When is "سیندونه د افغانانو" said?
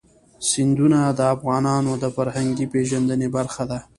0.49-1.91